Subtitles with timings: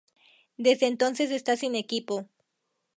[0.57, 2.27] Desde entonces está sin equipo.